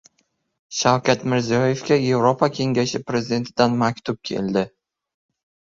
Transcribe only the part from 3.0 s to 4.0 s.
Prezidentidan